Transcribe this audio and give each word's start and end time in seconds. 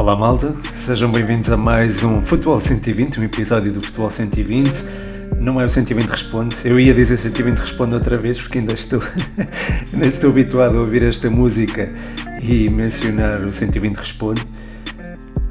Olá 0.00 0.16
malta, 0.16 0.56
sejam 0.72 1.12
bem-vindos 1.12 1.52
a 1.52 1.58
mais 1.58 2.02
um 2.02 2.22
Futebol 2.22 2.58
120, 2.58 3.20
um 3.20 3.22
episódio 3.22 3.70
do 3.70 3.82
Futebol 3.82 4.08
120. 4.08 4.82
Não 5.38 5.60
é 5.60 5.66
o 5.66 5.68
120 5.68 6.08
Responde, 6.08 6.56
eu 6.64 6.80
ia 6.80 6.94
dizer 6.94 7.18
120 7.18 7.58
Responde 7.58 7.96
outra 7.96 8.16
vez 8.16 8.40
porque 8.40 8.60
ainda 8.60 8.72
estou, 8.72 9.02
ainda 9.92 10.06
estou 10.06 10.30
habituado 10.30 10.78
a 10.78 10.80
ouvir 10.80 11.02
esta 11.02 11.28
música 11.28 11.92
e 12.40 12.70
mencionar 12.70 13.42
o 13.42 13.52
120 13.52 13.94
Responde. 13.98 14.42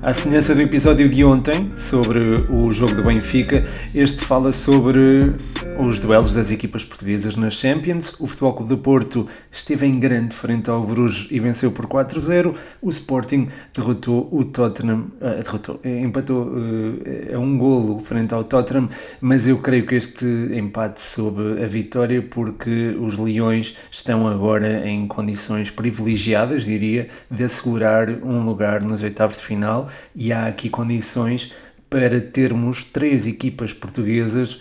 À 0.01 0.13
semelhança 0.13 0.55
do 0.55 0.61
episódio 0.63 1.07
de 1.07 1.23
ontem 1.23 1.71
sobre 1.75 2.19
o 2.49 2.71
jogo 2.71 2.95
do 2.95 3.03
Benfica, 3.03 3.63
este 3.93 4.25
fala 4.25 4.51
sobre 4.51 5.31
os 5.79 5.97
duelos 5.97 6.33
das 6.33 6.51
equipas 6.51 6.83
portuguesas 6.83 7.37
nas 7.37 7.53
Champions. 7.53 8.13
O 8.19 8.27
Futebol 8.27 8.53
Clube 8.53 8.69
do 8.69 8.77
Porto 8.77 9.27
esteve 9.49 9.85
em 9.85 9.97
grande 9.97 10.35
frente 10.35 10.69
ao 10.69 10.85
Bruges 10.85 11.31
e 11.31 11.39
venceu 11.39 11.71
por 11.71 11.87
4-0. 11.87 12.53
O 12.81 12.89
Sporting 12.89 13.47
derrotou 13.73 14.27
o 14.29 14.43
Tottenham, 14.43 15.07
uh, 15.21 15.41
derrotou, 15.41 15.79
eh, 15.81 16.01
empatou 16.01 16.47
uh, 16.47 17.35
a 17.35 17.39
um 17.39 17.57
golo 17.57 17.99
frente 18.01 18.33
ao 18.33 18.43
Tottenham, 18.43 18.89
mas 19.21 19.47
eu 19.47 19.57
creio 19.59 19.85
que 19.85 19.95
este 19.95 20.25
empate 20.53 20.99
soube 20.99 21.63
a 21.63 21.67
vitória 21.67 22.21
porque 22.21 22.97
os 22.99 23.17
Leões 23.17 23.77
estão 23.89 24.27
agora 24.27 24.85
em 24.85 25.07
condições 25.07 25.71
privilegiadas, 25.71 26.65
diria, 26.65 27.07
de 27.31 27.45
assegurar 27.45 28.09
um 28.09 28.43
lugar 28.43 28.83
nos 28.83 29.01
oitavos 29.01 29.37
de 29.37 29.43
final 29.43 29.89
e 30.13 30.33
há 30.33 30.47
aqui 30.47 30.69
condições 30.69 31.53
para 31.89 32.19
termos 32.19 32.83
três 32.83 33.25
equipas 33.25 33.71
portuguesas 33.71 34.59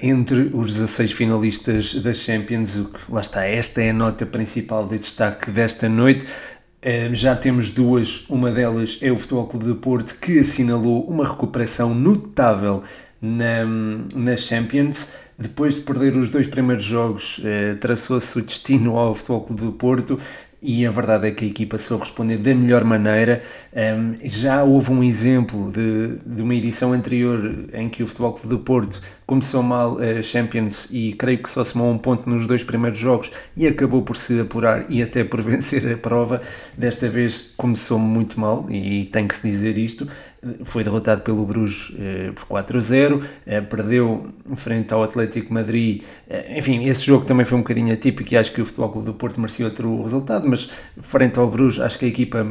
entre 0.00 0.50
os 0.52 0.72
16 0.72 1.12
finalistas 1.12 1.94
das 2.02 2.18
Champions, 2.18 2.74
o 2.76 2.86
que, 2.86 2.98
lá 3.08 3.20
está, 3.20 3.44
esta 3.44 3.80
é 3.80 3.90
a 3.90 3.92
nota 3.92 4.26
principal 4.26 4.86
de 4.86 4.98
destaque 4.98 5.50
desta 5.50 5.88
noite. 5.88 6.26
Uh, 6.82 7.14
já 7.14 7.36
temos 7.36 7.68
duas, 7.68 8.24
uma 8.28 8.50
delas 8.50 8.98
é 9.02 9.12
o 9.12 9.16
Futebol 9.16 9.46
Clube 9.46 9.66
de 9.66 9.74
Porto, 9.74 10.18
que 10.18 10.38
assinalou 10.38 11.06
uma 11.06 11.28
recuperação 11.28 11.94
notável 11.94 12.82
na, 13.20 13.66
na 14.14 14.34
Champions. 14.34 15.12
Depois 15.38 15.74
de 15.74 15.82
perder 15.82 16.16
os 16.16 16.30
dois 16.30 16.46
primeiros 16.46 16.84
jogos, 16.84 17.38
uh, 17.38 17.76
traçou-se 17.78 18.38
o 18.38 18.42
destino 18.42 18.96
ao 18.96 19.14
Futebol 19.14 19.42
Clube 19.42 19.66
de 19.66 19.72
Porto 19.72 20.18
e 20.62 20.84
a 20.86 20.90
verdade 20.90 21.28
é 21.28 21.30
que 21.30 21.44
a 21.44 21.48
equipa 21.48 21.78
soube 21.78 22.04
responder 22.04 22.36
da 22.36 22.54
melhor 22.54 22.84
maneira. 22.84 23.42
Um, 23.74 24.14
já 24.22 24.62
houve 24.62 24.90
um 24.90 25.02
exemplo 25.02 25.70
de, 25.70 26.18
de 26.24 26.42
uma 26.42 26.54
edição 26.54 26.92
anterior 26.92 27.66
em 27.72 27.88
que 27.88 28.02
o 28.02 28.06
Futebol 28.06 28.32
Clube 28.32 28.48
do 28.48 28.58
Porto 28.58 29.00
começou 29.26 29.62
mal 29.62 29.98
a 29.98 30.22
Champions 30.22 30.88
e 30.90 31.12
creio 31.14 31.38
que 31.38 31.48
só 31.48 31.64
somou 31.64 31.90
um 31.90 31.96
ponto 31.96 32.28
nos 32.28 32.46
dois 32.46 32.62
primeiros 32.62 32.98
jogos 32.98 33.30
e 33.56 33.66
acabou 33.66 34.02
por 34.02 34.16
se 34.16 34.40
apurar 34.40 34.84
e 34.88 35.02
até 35.02 35.24
por 35.24 35.40
vencer 35.42 35.90
a 35.90 35.96
prova. 35.96 36.42
Desta 36.76 37.08
vez 37.08 37.54
começou 37.56 37.98
muito 37.98 38.38
mal 38.38 38.66
e 38.70 39.04
tem 39.06 39.26
que 39.26 39.34
se 39.34 39.48
dizer 39.48 39.78
isto 39.78 40.08
foi 40.64 40.82
derrotado 40.82 41.20
pelo 41.20 41.44
Bruges 41.44 41.94
eh, 41.98 42.32
por 42.34 42.62
4-0, 42.62 43.22
eh, 43.46 43.60
perdeu 43.60 44.28
frente 44.56 44.92
ao 44.92 45.02
Atlético 45.02 45.52
Madrid. 45.52 46.02
Eh, 46.28 46.58
enfim, 46.58 46.86
esse 46.86 47.04
jogo 47.04 47.26
também 47.26 47.44
foi 47.44 47.58
um 47.58 47.60
bocadinho 47.60 47.92
atípico 47.92 48.32
e 48.32 48.36
acho 48.36 48.52
que 48.52 48.62
o 48.62 48.66
Futebol 48.66 48.88
Clube 48.90 49.06
do 49.06 49.14
Porto 49.14 49.38
merecia 49.38 49.66
outro 49.66 50.02
resultado, 50.02 50.48
mas 50.48 50.70
frente 51.00 51.38
ao 51.38 51.48
Bruges, 51.48 51.80
acho 51.80 51.98
que 51.98 52.06
a 52.06 52.08
equipa 52.08 52.46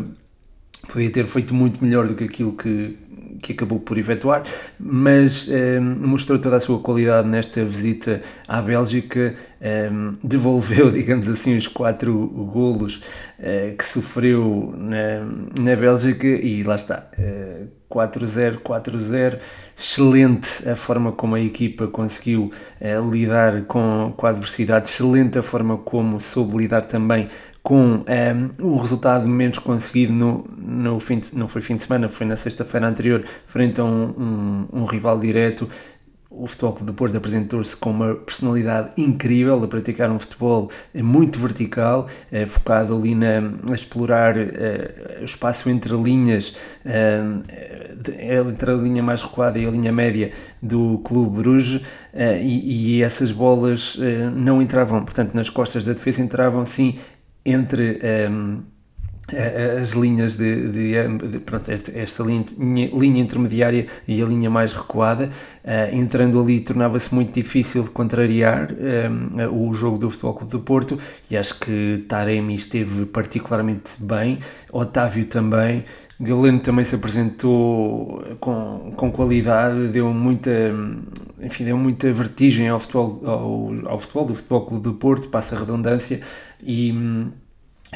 podia 0.88 1.10
ter 1.10 1.26
feito 1.26 1.54
muito 1.54 1.84
melhor 1.84 2.08
do 2.08 2.14
que 2.14 2.26
aquilo 2.26 2.54
que, 2.54 2.96
que 3.42 3.54
acabou 3.54 3.80
por 3.80 3.98
efetuar, 3.98 4.44
mas 4.80 5.50
mostrou 6.00 6.40
toda 6.40 6.56
a 6.56 6.60
sua 6.60 6.80
qualidade 6.80 7.28
nesta 7.28 7.64
visita 7.66 8.22
à 8.48 8.62
Bélgica, 8.62 9.36
devolveu, 10.24 10.90
digamos 10.92 11.28
assim, 11.28 11.56
os 11.58 11.68
quatro 11.68 12.16
golos 12.16 13.04
que 13.78 13.84
sofreu 13.84 14.74
na, 14.78 15.62
na 15.62 15.76
Bélgica 15.76 16.28
e 16.28 16.64
lá 16.64 16.76
está, 16.76 17.10
4-0, 17.90 18.60
4-0, 18.60 19.40
excelente 19.78 20.70
a 20.70 20.76
forma 20.76 21.12
como 21.12 21.36
a 21.36 21.40
equipa 21.40 21.88
conseguiu 21.88 22.52
lidar 23.10 23.64
com, 23.64 24.14
com 24.16 24.28
a 24.28 24.30
adversidade, 24.30 24.88
excelente 24.88 25.40
a 25.40 25.44
forma 25.44 25.78
como 25.78 26.20
soube 26.22 26.58
lidar 26.58 26.82
também 26.84 27.30
com 27.62 27.76
um, 27.76 28.04
ehm, 28.08 28.50
o 28.60 28.78
resultado 28.78 29.28
menos 29.28 29.60
conseguido 29.60 30.14
no, 30.14 30.46
no 30.58 31.00
fim 31.00 31.20
de, 31.20 31.36
não 31.36 31.48
foi 31.48 31.62
fim 31.62 31.76
de 31.76 31.84
semana, 31.84 32.08
foi 32.08 32.26
na 32.26 32.36
sexta-feira 32.36 32.88
anterior, 32.88 33.24
frente 33.46 33.80
a 33.82 33.84
um, 33.84 34.68
um, 34.74 34.82
um 34.82 34.86
rival 34.86 35.20
direto. 35.20 35.70
O 36.32 36.46
Futebol 36.46 36.74
Clube 36.74 36.92
do 36.92 36.94
Porto 36.94 37.18
apresentou-se 37.18 37.76
com 37.76 37.90
uma 37.90 38.14
personalidade 38.14 38.92
incrível 38.96 39.64
a 39.64 39.68
praticar 39.68 40.12
um 40.12 40.20
futebol 40.20 40.70
muito 40.94 41.40
vertical, 41.40 42.08
eh, 42.32 42.46
focado 42.46 42.96
ali 42.96 43.16
na, 43.16 43.40
a 43.68 43.74
explorar 43.74 44.38
eh, 44.38 45.18
o 45.22 45.26
espaço 45.26 45.68
entre 45.72 45.92
linhas, 45.96 46.56
eh, 46.86 47.20
entre 48.46 48.72
a 48.72 48.76
linha 48.76 49.02
mais 49.02 49.24
recuada 49.24 49.58
e 49.58 49.66
a 49.66 49.72
linha 49.72 49.92
média 49.92 50.32
do 50.62 51.00
Clube 51.00 51.38
Bruges, 51.38 51.82
e, 52.14 52.98
e 52.98 53.04
essas 53.04 53.32
bolas 53.32 53.98
não 54.36 54.62
entravam, 54.62 55.04
portanto, 55.04 55.34
nas 55.34 55.50
costas 55.50 55.84
da 55.84 55.94
defesa, 55.94 56.22
entravam 56.22 56.66
sim 56.66 56.98
entre 57.44 58.00
as 59.82 59.92
linhas 59.92 60.38
de, 60.38 60.70
de, 60.70 61.18
de 61.30 61.40
pronto, 61.40 61.70
esta, 61.70 61.98
esta 61.98 62.24
linha, 62.24 62.46
linha, 62.58 63.22
intermediária 63.22 63.88
e 64.08 64.22
a 64.22 64.26
linha 64.26 64.50
mais 64.50 64.74
recuada, 64.74 65.30
uh, 65.64 65.96
entrando 65.96 66.40
ali 66.42 66.60
tornava-se 66.60 67.14
muito 67.14 67.34
difícil 67.34 67.84
de 67.84 67.90
contrariar 67.90 68.72
um, 68.72 69.40
ehm, 69.40 69.50
o 69.52 69.74
jogo 69.74 69.98
do 69.98 70.10
Futebol 70.10 70.34
Clube 70.34 70.52
do 70.52 70.60
Porto. 70.60 71.00
E 71.30 71.38
acho 71.38 71.60
que 71.60 72.06
Taremi 72.08 72.56
esteve 72.56 73.06
particularmente 73.06 73.92
bem, 74.00 74.40
Otávio 74.72 75.26
também, 75.26 75.86
Galeno 76.22 76.60
também 76.60 76.84
se 76.84 76.96
apresentou 76.96 78.22
com, 78.42 78.92
com 78.94 79.10
qualidade, 79.10 79.88
deu 79.88 80.14
muita, 80.14 80.52
enfim, 81.40 81.64
deu 81.64 81.78
muita 81.78 82.12
vertigem 82.12 82.68
ao 82.68 82.78
futebol, 82.78 83.22
ao, 83.24 83.92
ao 83.92 84.00
futebol 84.00 84.26
do 84.26 84.36
Futebol 84.36 84.66
Clube 84.66 84.84
do 84.84 84.94
Porto, 84.96 85.30
passa 85.30 85.56
a 85.56 85.60
redundância, 85.60 86.20
e 86.62 86.92
hum, 86.92 87.32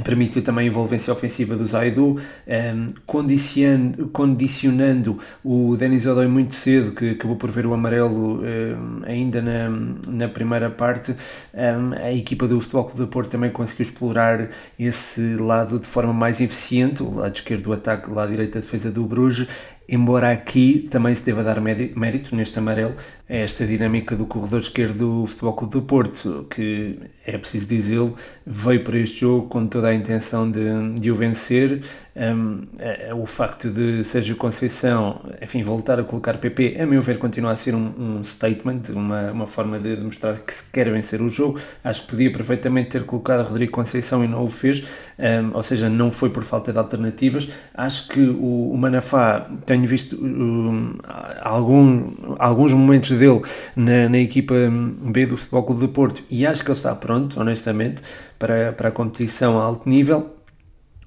permitiu 0.02 0.42
também 0.42 0.66
a 0.66 0.68
envolvência 0.68 1.14
ofensiva 1.14 1.56
do 1.56 1.68
Zaidu, 1.68 2.18
um, 2.18 2.88
condicionando, 3.06 4.08
condicionando 4.08 5.20
o 5.44 5.76
Denis 5.78 6.08
Odoi 6.08 6.28
muito 6.28 6.56
cedo, 6.56 6.94
que 6.94 7.12
acabou 7.12 7.36
por 7.36 7.52
ver 7.52 7.66
o 7.68 7.74
amarelo 7.74 8.42
um, 8.42 9.02
ainda 9.06 9.42
na, 9.42 9.70
na 10.08 10.28
primeira 10.28 10.70
parte. 10.70 11.16
Um, 11.54 11.94
a 11.94 12.12
equipa 12.12 12.48
do 12.48 12.59
Futebol 12.59 12.86
Clube 12.86 13.00
do 13.02 13.08
Porto 13.08 13.30
também 13.30 13.52
conseguiu 13.52 13.86
explorar 13.86 14.50
esse 14.80 15.36
lado 15.36 15.78
de 15.78 15.86
forma 15.86 16.14
mais 16.14 16.42
eficiente, 16.42 17.04
o 17.04 17.16
lado 17.16 17.36
esquerdo 17.36 17.64
do 17.64 17.74
ataque, 17.74 18.10
o 18.10 18.14
lado 18.14 18.31
direito 18.31 18.56
da 18.56 18.62
defesa 18.62 18.92
do 18.92 19.06
Bruges, 19.06 19.48
embora 19.88 20.32
aqui 20.32 20.88
também 20.90 21.14
se 21.14 21.24
deva 21.24 21.44
dar 21.44 21.60
mérito 21.62 22.36
neste 22.36 22.58
amarelo 22.58 22.96
a 23.30 23.36
esta 23.36 23.66
dinâmica 23.66 24.16
do 24.16 24.26
corredor 24.26 24.62
esquerdo 24.62 25.22
do 25.22 25.28
Futebol 25.28 25.54
Clube 25.54 25.74
do 25.74 25.82
Porto, 25.82 26.48
que 26.50 27.00
é 27.26 27.38
preciso 27.38 27.68
dizê-lo, 27.68 28.16
veio 28.46 28.84
para 28.84 28.98
este 29.00 29.22
jogo 29.22 29.48
com 29.48 29.68
toda 29.68 29.88
a 29.88 29.96
intenção 29.96 30.50
de, 30.50 30.94
de 31.00 31.12
o 31.12 31.16
vencer. 31.16 31.82
Um, 32.16 32.62
é, 32.78 33.07
é 33.09 33.13
o 33.13 33.25
facto 33.25 33.72
de 33.72 34.03
Sérgio 34.03 34.35
Conceição, 34.35 35.19
enfim, 35.41 35.63
voltar 35.63 36.00
a 36.00 36.03
colocar 36.03 36.38
PP, 36.38 36.78
a 36.79 36.85
meu 36.85 37.01
ver, 37.01 37.18
continua 37.18 37.51
a 37.51 37.56
ser 37.56 37.74
um, 37.74 37.91
um 37.97 38.24
statement, 38.24 38.81
uma, 38.90 39.31
uma 39.31 39.47
forma 39.47 39.79
de 39.79 39.96
demonstrar 39.96 40.38
que 40.38 40.53
se 40.53 40.72
quer 40.72 40.91
vencer 40.91 41.22
o 41.22 41.29
jogo. 41.29 41.59
Acho 41.84 42.03
que 42.03 42.09
podia 42.09 42.31
perfeitamente 42.31 42.91
ter 42.91 43.03
colocado 43.03 43.47
Rodrigo 43.47 43.72
Conceição 43.72 44.24
e 44.24 44.28
não 44.28 44.46
o 44.46 44.50
fez, 44.50 44.85
um, 45.18 45.56
ou 45.56 45.63
seja, 45.63 45.90
não 45.90 46.12
foi 46.12 46.29
por 46.29 46.44
falta 46.44 46.72
de 46.72 46.78
alternativas. 46.78 47.50
Acho 47.74 48.07
que 48.09 48.19
o, 48.19 48.72
o 48.72 48.78
Manafá, 48.78 49.47
tenho 49.66 49.88
visto 49.88 50.16
um, 50.24 50.95
algum, 51.41 52.13
alguns 52.38 52.74
momentos 52.74 53.18
dele 53.18 53.41
na, 53.75 54.07
na 54.07 54.19
equipa 54.19 54.54
B 55.01 55.25
do 55.25 55.36
Futebol 55.36 55.63
Clube 55.63 55.81
do 55.81 55.89
Porto 55.89 56.24
e 56.30 56.45
acho 56.45 56.63
que 56.63 56.69
ele 56.69 56.77
está 56.77 56.94
pronto, 56.94 57.39
honestamente, 57.39 58.04
para, 58.38 58.71
para 58.71 58.89
a 58.89 58.92
competição 58.92 59.59
a 59.59 59.63
alto 59.63 59.89
nível. 59.89 60.43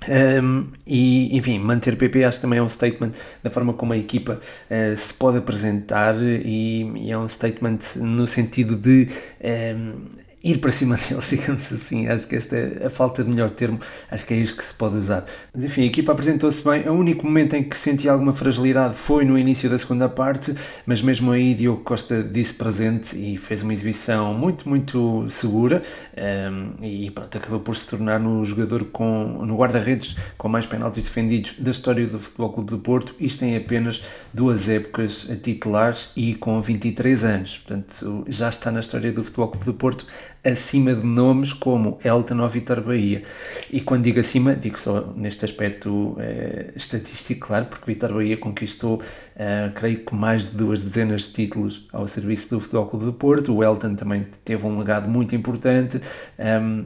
Um, 0.09 0.67
e 0.87 1.37
enfim, 1.37 1.59
manter 1.59 1.97
PP 1.97 2.23
acho 2.25 2.39
que 2.39 2.43
também 2.43 2.59
é 2.59 2.63
um 2.63 2.69
statement 2.69 3.13
da 3.43 3.51
forma 3.51 3.73
como 3.73 3.95
a 3.95 3.97
equipa 3.97 4.39
uh, 4.71 4.97
se 4.97 5.13
pode 5.15 5.39
apresentar 5.39 6.15
e, 6.23 6.83
e, 6.97 7.11
é 7.11 7.19
um 7.19 7.27
statement 7.27 7.79
no 7.97 8.27
sentido 8.27 8.77
de 8.77 9.09
um, 9.43 10.26
ir 10.51 10.59
para 10.59 10.71
cima 10.71 10.97
deles, 11.09 11.29
digamos 11.29 11.73
assim. 11.73 12.07
Acho 12.07 12.27
que 12.27 12.37
esta 12.37 12.57
é 12.57 12.87
a 12.87 12.91
falta 12.91 13.25
de 13.25 13.31
melhor 13.31 13.51
termo, 13.51 13.81
acho 14.11 14.25
que 14.25 14.35
é 14.35 14.37
isto 14.37 14.57
que 14.57 14.65
se 14.65 14.73
pode 14.75 14.97
usar. 14.97 15.25
Mas 15.53 15.65
enfim, 15.65 15.83
a 15.83 15.87
equipa 15.87 16.13
apresentou-se 16.13 16.63
bem. 16.63 16.89
O 16.89 16.93
único 16.93 17.27
momento 17.27 17.55
em 17.55 17.63
que 17.63 17.77
senti 17.77 18.09
alguma 18.09 18.33
fragilidade 18.33 18.95
foi 18.95 19.25
no 19.25 19.39
início 19.39 19.69
da 19.69 19.79
segunda 19.79 20.09
parte, 20.09 20.55
mas 20.87 21.03
mesmo 21.03 21.33
aí 21.33 21.55
Diogo 21.55 21.83
Costa 21.83 22.23
disse 22.23 22.55
presente 22.55 23.17
e 23.17 23.37
fez 23.37 23.63
uma 23.63 23.73
exibição 23.73 24.35
muito, 24.35 24.69
muito 24.69 25.27
segura 25.31 25.83
um, 26.17 26.85
e 26.85 27.11
pronto, 27.11 27.37
acabou 27.37 27.61
por 27.61 27.77
se 27.77 27.87
tornar 27.89 28.21
no 28.21 28.45
jogador 28.45 28.85
com, 28.87 29.45
no 29.45 29.57
guarda-redes 29.57 30.17
com 30.39 30.49
mais 30.49 30.67
penaltis 30.67 31.05
defendidos 31.05 31.55
da 31.59 31.71
história 31.71 32.07
do 32.07 32.19
Futebol 32.19 32.53
Clube 32.53 32.71
do 32.71 32.79
Porto. 32.79 33.15
Isto 33.19 33.45
em 33.45 33.57
apenas 33.57 34.03
duas 34.33 34.69
épocas 34.69 35.29
titulares 35.43 36.11
e 36.15 36.35
com 36.35 36.61
23 36.61 37.25
anos. 37.25 37.59
Portanto, 37.59 38.25
já 38.29 38.49
está 38.49 38.71
na 38.71 38.81
história 38.81 39.11
do 39.13 39.25
Futebol 39.25 39.49
Clube 39.49 39.67
do 39.67 39.75
Porto 39.75 40.07
acima 40.47 40.95
de 40.95 41.05
nomes 41.05 41.53
como 41.53 41.99
Elton 42.05 42.41
ou 42.41 42.49
Vitor 42.49 42.81
Bahia. 42.81 43.23
E 43.71 43.81
quando 43.81 44.05
digo 44.05 44.21
acima, 44.21 44.55
digo 44.55 44.79
só 44.79 45.13
neste 45.17 45.45
aspecto 45.45 46.17
eh, 46.19 46.73
estatístico, 46.77 47.49
claro, 47.49 47.67
porque 47.67 47.85
Vitor 47.87 48.13
Bahia 48.15 48.37
conquistou, 48.37 49.03
eh, 49.37 49.71
creio 49.75 50.05
que 50.05 50.15
mais 50.15 50.51
de 50.51 50.57
duas 50.57 50.83
dezenas 50.83 51.23
de 51.23 51.33
títulos 51.33 51.89
ao 51.93 52.07
serviço 52.07 52.51
do 52.51 52.61
Futebol 52.61 52.87
Clube 52.87 53.05
do 53.07 53.13
Porto. 53.13 53.55
O 53.55 53.65
Elton 53.65 53.97
também 53.97 54.27
teve 54.45 54.65
um 54.67 54.79
legado 54.79 55.09
muito 55.09 55.35
importante. 55.35 56.01
Um, 56.39 56.43
ehm, 56.45 56.85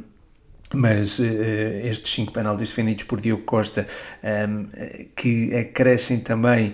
mas 0.73 1.19
uh, 1.19 1.25
estes 1.83 2.13
cinco 2.13 2.33
penaltis 2.33 2.69
defendidos 2.69 3.03
por 3.03 3.21
Diogo 3.21 3.43
Costa, 3.43 3.89
um, 4.23 4.27
ehm, 4.27 5.09
que 5.17 5.53
acrescem 5.53 6.21
também 6.21 6.73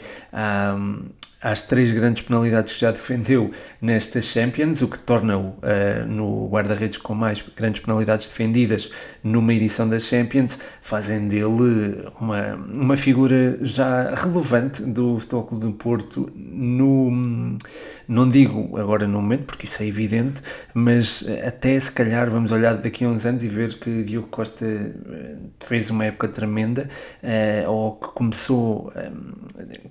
um, 0.77 1.07
às 1.43 1.63
três 1.63 1.93
grandes 1.93 2.23
penalidades 2.23 2.73
que 2.73 2.81
já 2.81 2.91
defendeu 2.91 3.51
nesta 3.81 4.23
Champions, 4.23 4.81
o 4.83 4.89
que 4.89 4.99
torna-o 4.99 5.49
uh, 5.49 6.07
no 6.07 6.49
guarda-redes 6.49 6.99
com 6.99 7.15
mais 7.15 7.45
grandes 7.57 7.81
penalidades 7.81 8.27
defendidas 8.27 8.91
numa 9.23 9.53
edição 9.53 9.89
da 9.89 9.99
Champions, 9.99 10.59
fazem 10.81 11.29
dele 11.29 12.09
uma, 12.21 12.55
uma 12.55 12.97
figura 12.97 13.59
já 13.63 14.15
relevante 14.15 14.83
do 14.83 15.19
Futebol 15.21 15.45
Clube 15.45 15.67
do 15.67 15.73
Porto 15.73 16.31
no, 16.35 17.59
não 18.09 18.29
digo 18.29 18.79
agora 18.79 19.07
no 19.07 19.21
momento, 19.21 19.45
porque 19.45 19.67
isso 19.67 19.83
é 19.83 19.87
evidente, 19.87 20.43
mas 20.73 21.25
até 21.47 21.79
se 21.79 21.91
calhar 21.91 22.31
vamos 22.31 22.53
olhar 22.53 22.75
daqui 22.75 23.05
a 23.05 23.09
uns 23.09 23.27
anos 23.27 23.43
e 23.43 23.49
ver 23.49 23.79
que 23.79 24.03
Diogo 24.05 24.29
Costa 24.29 24.65
eh, 24.65 25.37
fez 25.61 25.91
uma 25.91 26.05
época 26.05 26.29
tremenda, 26.29 26.89
uh, 27.23 27.71
ou 27.71 27.97
que 27.97 28.09
começou, 28.09 28.93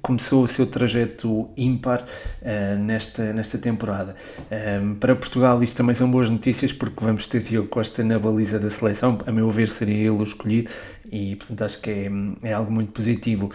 começou 0.02 0.44
o 0.44 0.48
seu 0.48 0.66
trajeto 0.66 1.50
ímpar 1.58 2.06
nesta, 2.80 3.34
nesta 3.34 3.58
temporada. 3.58 4.16
Para 5.00 5.16
Portugal 5.16 5.62
isto 5.64 5.78
também 5.78 5.96
são 5.96 6.10
boas 6.10 6.30
notícias 6.30 6.72
porque 6.72 7.04
vamos 7.04 7.28
ter 7.28 7.42
Diogo 7.42 7.68
Costa 7.68 8.04
na 8.04 8.18
baliza 8.18 8.60
da 8.60 8.70
seleção, 8.70 9.18
a 9.26 9.32
meu 9.32 9.50
ver 9.50 9.68
seria 9.68 9.96
ele 9.96 10.10
o 10.10 10.24
escolhido 10.24 10.70
e 11.12 11.36
portanto 11.36 11.64
acho 11.64 11.82
que 11.82 11.90
é, 11.90 12.10
é 12.44 12.54
algo 12.54 12.72
muito 12.72 12.92
positivo. 12.92 13.52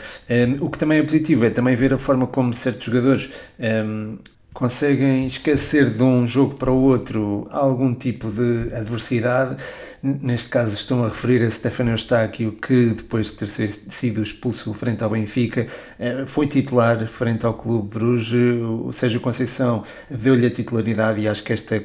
O 0.60 0.68
que 0.68 0.78
também 0.78 0.98
é 0.98 1.02
positivo 1.02 1.44
é 1.44 1.50
também 1.50 1.74
ver 1.74 1.94
a 1.94 1.98
forma 1.98 2.26
como 2.26 2.52
certos 2.54 2.84
jogadores 2.84 3.30
um, 3.58 4.18
conseguem 4.52 5.26
esquecer 5.26 5.90
de 5.90 6.02
um 6.02 6.26
jogo 6.26 6.54
para 6.54 6.70
o 6.70 6.82
outro 6.82 7.46
algum 7.50 7.94
tipo 7.94 8.30
de 8.30 8.74
adversidade 8.74 9.56
Neste 10.02 10.48
caso 10.48 10.74
estão 10.76 11.04
a 11.04 11.08
referir 11.08 11.44
a 11.44 11.50
Stefano 11.50 11.90
Eustáquio, 11.90 12.52
que 12.52 12.86
depois 12.86 13.26
de 13.26 13.32
ter 13.34 13.46
sido 13.46 14.22
expulso 14.22 14.72
frente 14.72 15.04
ao 15.04 15.10
Benfica, 15.10 15.66
eh, 15.98 16.24
foi 16.24 16.46
titular 16.46 17.06
frente 17.06 17.44
ao 17.44 17.52
Clube 17.52 17.98
Bruges. 17.98 18.62
O 18.62 18.90
Sérgio 18.92 19.20
Conceição 19.20 19.84
deu-lhe 20.08 20.46
a 20.46 20.50
titularidade 20.50 21.20
e 21.20 21.28
acho 21.28 21.44
que 21.44 21.52
este, 21.52 21.84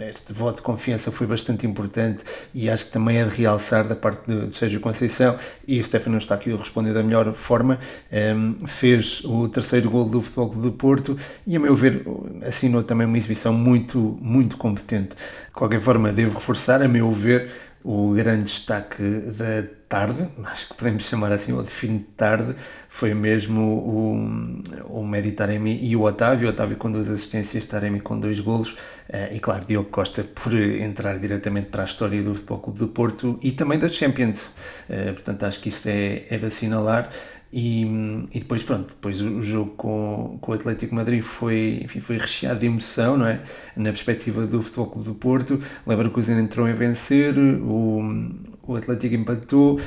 este 0.00 0.34
voto 0.34 0.56
de 0.56 0.62
confiança 0.62 1.10
foi 1.10 1.26
bastante 1.26 1.66
importante 1.66 2.22
e 2.54 2.68
acho 2.68 2.84
que 2.84 2.92
também 2.92 3.16
é 3.16 3.24
de 3.24 3.34
realçar 3.34 3.88
da 3.88 3.96
parte 3.96 4.26
do 4.30 4.54
Sérgio 4.54 4.80
Conceição 4.80 5.34
e 5.66 5.80
o 5.80 5.84
Stefano 5.84 6.16
Eustáquio 6.16 6.58
respondeu 6.58 6.92
da 6.92 7.02
melhor 7.02 7.32
forma, 7.32 7.78
ehm, 8.12 8.56
fez 8.66 9.24
o 9.24 9.48
terceiro 9.48 9.88
gol 9.88 10.04
do 10.04 10.20
Futebol 10.20 10.50
do 10.50 10.72
Porto 10.72 11.16
e 11.46 11.56
a 11.56 11.60
meu 11.60 11.74
ver 11.74 12.04
assinou 12.42 12.82
também 12.82 13.06
uma 13.06 13.16
exibição 13.16 13.54
muito, 13.54 14.18
muito 14.20 14.58
competente. 14.58 15.16
De 15.46 15.52
qualquer 15.52 15.80
forma, 15.80 16.12
devo 16.12 16.34
reforçar, 16.34 16.82
a 16.82 16.88
meu 16.88 17.10
ver, 17.10 17.53
o 17.84 18.14
grande 18.14 18.44
destaque 18.44 19.02
da 19.02 19.62
tarde, 19.86 20.26
acho 20.44 20.68
que 20.68 20.74
podemos 20.74 21.04
chamar 21.04 21.30
assim, 21.30 21.52
ou 21.52 21.62
de 21.62 21.70
fim 21.70 21.98
de 21.98 22.04
tarde, 22.04 22.56
foi 22.88 23.12
mesmo 23.12 23.60
o, 23.60 25.00
o 25.00 25.06
Medi 25.06 25.32
Taremi 25.32 25.78
e 25.84 25.94
o 25.94 26.02
Otávio. 26.02 26.48
O 26.48 26.50
Otávio 26.50 26.76
com 26.78 26.90
duas 26.90 27.10
assistências, 27.10 27.64
Taremi 27.66 28.00
com 28.00 28.18
dois 28.18 28.40
golos. 28.40 28.76
Eh, 29.08 29.34
e 29.34 29.40
claro, 29.40 29.66
Diogo 29.66 29.90
Costa 29.90 30.24
por 30.24 30.54
entrar 30.54 31.18
diretamente 31.18 31.68
para 31.68 31.82
a 31.82 31.84
história 31.84 32.22
do 32.22 32.34
Futebol 32.34 32.58
Clube 32.58 32.78
do 32.78 32.88
Porto 32.88 33.38
e 33.42 33.52
também 33.52 33.78
das 33.78 33.94
Champions. 33.94 34.54
Eh, 34.88 35.12
portanto, 35.12 35.44
acho 35.44 35.60
que 35.60 35.68
isso 35.68 35.88
é, 35.88 36.24
é 36.30 36.38
de 36.38 36.46
assinalar. 36.46 37.10
E, 37.56 37.84
e, 38.32 38.40
depois, 38.40 38.64
pronto, 38.64 38.88
depois 38.88 39.20
o, 39.20 39.40
jogo 39.40 39.70
com, 39.76 40.38
com 40.40 40.50
o 40.50 40.54
Atlético 40.56 40.92
Madrid 40.92 41.22
foi, 41.22 41.82
enfim, 41.84 42.00
foi 42.00 42.18
recheado 42.18 42.58
de 42.58 42.66
emoção, 42.66 43.16
não 43.16 43.28
é? 43.28 43.42
Na 43.76 43.90
perspectiva 43.90 44.44
do 44.44 44.60
Futebol 44.60 44.86
Clube 44.88 45.08
do 45.08 45.14
Porto, 45.14 45.62
o 45.86 45.90
Leverkusen 45.90 46.36
entrou 46.36 46.68
em 46.68 46.74
vencer, 46.74 47.38
o, 47.38 48.02
o 48.60 48.74
Atlético 48.74 49.14
empatou, 49.14 49.76
uh, 49.76 49.80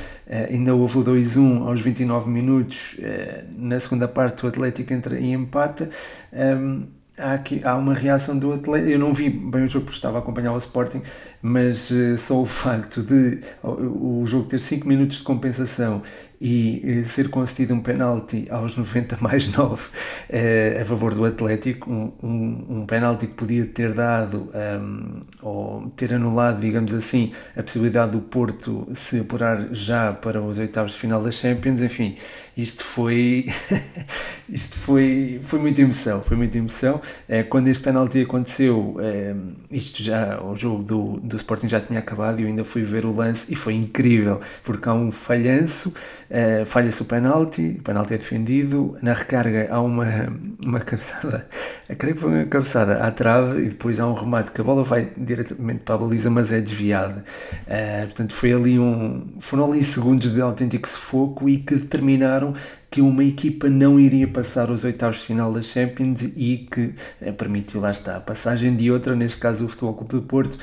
ainda 0.48 0.74
houve 0.74 0.96
o 0.96 1.04
2-1 1.04 1.66
aos 1.66 1.82
29 1.82 2.30
minutos, 2.30 2.94
uh, 3.00 3.44
na 3.58 3.78
segunda 3.78 4.08
parte 4.08 4.46
o 4.46 4.48
Atlético 4.48 4.94
entra 4.94 5.20
e 5.20 5.30
empata. 5.30 5.90
Ehm, 6.32 6.84
há, 7.18 7.34
aqui, 7.34 7.60
há 7.64 7.76
uma 7.76 7.92
reação 7.92 8.38
do 8.38 8.52
Atlético. 8.52 8.90
Eu 8.90 8.98
não 8.98 9.12
vi 9.12 9.28
bem 9.28 9.64
o 9.64 9.68
jogo 9.68 9.84
porque 9.84 9.98
estava 9.98 10.18
a 10.18 10.20
acompanhar 10.20 10.52
o 10.52 10.58
Sporting, 10.58 11.02
mas 11.42 11.90
uh, 11.90 12.18
só 12.18 12.40
o 12.40 12.46
facto 12.46 13.02
de 13.02 13.40
o, 13.62 14.24
jogo 14.26 14.48
ter 14.48 14.58
5 14.58 14.86
minutos 14.88 15.18
de 15.18 15.22
compensação 15.22 16.02
e 16.40 17.00
uh, 17.00 17.04
ser 17.04 17.30
concedido 17.30 17.74
um 17.74 17.80
penalti 17.80 18.46
aos 18.50 18.76
90 18.76 19.18
mais 19.22 19.48
9 19.48 19.74
uh, 19.74 19.90
eh, 20.28 20.78
a 20.80 20.84
favor 20.84 21.14
do 21.14 21.24
Atlético, 21.24 21.90
um, 21.90 22.12
um, 22.22 22.66
um 22.70 22.86
penalti 22.86 23.26
que 23.26 23.34
podia 23.34 23.64
ter 23.66 23.92
dado 23.92 24.50
um, 24.54 25.22
ou 25.42 25.90
ter 25.96 26.14
anulado, 26.14 26.60
digamos 26.60 26.92
assim, 26.94 27.32
a 27.56 27.62
possibilidade 27.62 28.12
do 28.12 28.20
Porto 28.20 28.88
se 28.94 29.20
apurar 29.20 29.68
já 29.72 30.12
para 30.12 30.42
os 30.42 30.58
oitavos 30.58 30.92
de 30.92 30.98
final 30.98 31.22
da 31.22 31.30
Champions, 31.30 31.82
enfim 31.82 32.16
isto 32.58 32.82
foi 32.82 33.46
isto 34.50 34.76
foi 34.76 35.40
foi 35.44 35.60
muita 35.60 35.80
emoção 35.80 36.20
foi 36.20 36.36
muita 36.36 36.58
emoção. 36.58 37.00
Quando 37.48 37.68
este 37.68 37.84
penalti 37.84 38.20
aconteceu 38.20 38.96
é, 38.98 39.32
isto 39.70 40.02
já 40.02 40.42
o 40.42 40.56
jogo 40.56 40.82
do, 40.82 41.20
do 41.28 41.36
Sporting 41.36 41.68
já 41.68 41.80
tinha 41.80 42.00
acabado 42.00 42.40
e 42.40 42.42
eu 42.42 42.48
ainda 42.48 42.64
fui 42.64 42.82
ver 42.82 43.04
o 43.04 43.14
lance 43.14 43.52
e 43.52 43.56
foi 43.56 43.74
incrível 43.74 44.40
porque 44.64 44.88
há 44.88 44.94
um 44.94 45.12
falhanço 45.12 45.94
é, 46.30 46.64
falha-se 46.64 47.00
o 47.02 47.04
penalti 47.04 47.76
o 47.78 47.82
penalti 47.82 48.14
é 48.14 48.18
defendido 48.18 48.96
na 49.02 49.12
recarga 49.12 49.68
há 49.70 49.80
uma 49.80 50.06
uma 50.64 50.80
cabeçada 50.80 51.46
creio 51.98 52.14
que 52.14 52.20
foi 52.20 52.30
uma 52.30 52.44
cabeçada 52.46 53.04
à 53.04 53.10
trave 53.10 53.62
e 53.62 53.68
depois 53.68 54.00
há 54.00 54.06
um 54.06 54.14
remate 54.14 54.52
que 54.52 54.60
a 54.60 54.64
bola 54.64 54.82
vai 54.82 55.08
diretamente 55.16 55.80
para 55.80 55.94
a 55.94 55.98
baliza 55.98 56.30
mas 56.30 56.52
é 56.52 56.60
desviada. 56.60 57.24
Portanto 58.04 58.32
foi 58.32 58.52
ali 58.52 58.78
um 58.78 59.26
foram 59.40 59.70
ali 59.70 59.82
segundos 59.82 60.32
de 60.32 60.40
autêntico 60.40 60.88
sufoco 60.88 61.48
e 61.48 61.58
que 61.58 61.74
determinaram 61.74 62.54
que 62.90 63.00
uma 63.02 63.22
equipa 63.22 63.68
não 63.68 64.00
iria 64.00 64.26
passar 64.26 64.70
os 64.70 64.82
oitavos 64.82 65.18
de 65.18 65.26
final 65.26 65.52
das 65.52 65.66
Champions 65.66 66.22
e 66.22 66.66
que 66.70 66.94
eh, 67.20 67.32
permitiu, 67.32 67.80
lá 67.80 67.90
está, 67.90 68.16
a 68.16 68.20
passagem 68.20 68.74
de 68.74 68.90
outra, 68.90 69.14
neste 69.14 69.38
caso 69.38 69.66
o 69.66 69.68
Futebol 69.68 69.94
Clube 69.94 70.12
do 70.12 70.22
Porto, 70.22 70.58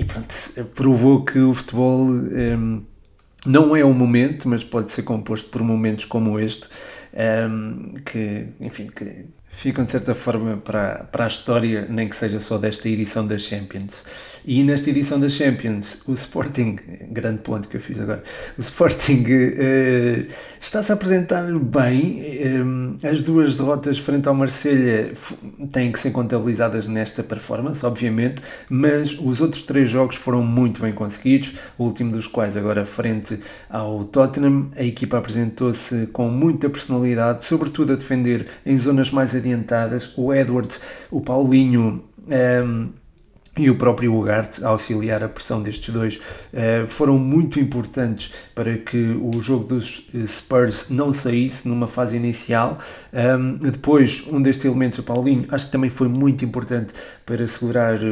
e, 0.00 0.04
pronto, 0.04 0.34
provou 0.74 1.24
que 1.24 1.38
o 1.38 1.52
futebol 1.52 2.06
um, 2.06 2.38
ehm, 2.38 2.80
não 3.44 3.76
é 3.76 3.84
um 3.84 3.92
momento, 3.92 4.48
mas 4.48 4.64
pode 4.64 4.90
ser 4.90 5.02
composto 5.02 5.50
por 5.50 5.62
momentos 5.62 6.06
como 6.06 6.38
este, 6.38 6.68
um, 7.12 7.18
ehm, 7.20 7.94
que, 8.02 8.46
enfim, 8.60 8.86
que 8.86 9.26
ficam 9.52 9.84
de 9.84 9.90
certa 9.90 10.14
forma 10.14 10.56
para, 10.56 11.04
para 11.10 11.24
a 11.24 11.28
história, 11.28 11.86
nem 11.88 12.08
que 12.08 12.16
seja 12.16 12.40
só 12.40 12.56
desta 12.56 12.88
edição 12.88 13.26
das 13.26 13.42
Champions. 13.42 14.04
E 14.44 14.62
nesta 14.62 14.88
edição 14.88 15.20
das 15.20 15.32
Champions, 15.32 16.02
o 16.06 16.14
Sporting, 16.14 16.78
grande 17.12 17.40
ponto 17.40 17.68
que 17.68 17.76
eu 17.76 17.80
fiz 17.80 18.00
agora, 18.00 18.22
o 18.56 18.60
Sporting 18.60 19.22
uh, 19.22 20.26
está-se 20.58 20.90
a 20.90 20.94
apresentar 20.94 21.44
bem. 21.58 22.20
Eh, 23.02 23.08
as 23.08 23.22
duas 23.22 23.56
derrotas 23.56 23.98
frente 23.98 24.28
ao 24.28 24.34
Marselha 24.34 25.12
têm 25.72 25.92
que 25.92 25.98
ser 25.98 26.10
contabilizadas 26.10 26.86
nesta 26.86 27.22
performance, 27.22 27.84
obviamente, 27.84 28.42
mas 28.68 29.18
os 29.18 29.40
outros 29.40 29.62
três 29.62 29.90
jogos 29.90 30.16
foram 30.16 30.42
muito 30.42 30.80
bem 30.80 30.92
conseguidos, 30.92 31.54
o 31.76 31.84
último 31.84 32.12
dos 32.12 32.26
quais 32.26 32.56
agora 32.56 32.84
frente 32.84 33.38
ao 33.68 34.04
Tottenham. 34.04 34.70
A 34.76 34.84
equipa 34.84 35.18
apresentou-se 35.18 36.06
com 36.08 36.28
muita 36.28 36.68
personalidade, 36.70 37.44
sobretudo 37.44 37.92
a 37.92 37.96
defender 37.96 38.46
em 38.64 38.76
zonas 38.78 39.10
mais 39.10 39.34
adiantadas. 39.40 40.12
O 40.16 40.32
Edwards, 40.32 40.80
o 41.10 41.20
Paulinho. 41.20 42.04
Um, 42.28 43.00
e 43.58 43.68
o 43.68 43.76
próprio 43.76 44.14
Ugarte, 44.14 44.64
a 44.64 44.68
auxiliar 44.68 45.24
a 45.24 45.28
pressão 45.28 45.60
destes 45.60 45.92
dois, 45.92 46.20
eh, 46.52 46.84
foram 46.86 47.18
muito 47.18 47.58
importantes 47.58 48.32
para 48.54 48.78
que 48.78 48.96
o 49.20 49.40
jogo 49.40 49.66
dos 49.66 50.08
Spurs 50.24 50.86
não 50.88 51.12
saísse 51.12 51.68
numa 51.68 51.86
fase 51.88 52.16
inicial. 52.16 52.78
depois, 53.60 54.24
um 54.30 54.40
destes 54.40 54.64
elementos, 54.64 55.00
o 55.00 55.02
Paulinho, 55.02 55.46
acho 55.50 55.66
que 55.66 55.72
também 55.72 55.90
foi 55.90 56.08
muito 56.08 56.44
importante 56.44 56.94
para 57.26 57.46
segurar 57.48 57.96
eh, 57.96 58.06